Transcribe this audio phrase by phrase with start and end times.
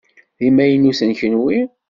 [0.37, 1.57] D imaynuten kunwi?